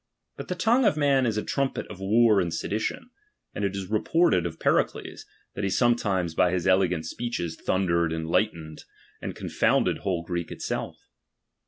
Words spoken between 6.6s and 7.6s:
elegant speeches